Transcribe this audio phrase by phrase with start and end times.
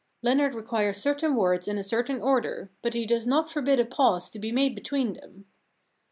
[0.23, 4.31] Leonard requires certain words in a certain order, but he does not forbid a pause
[4.31, 5.45] to be made between them.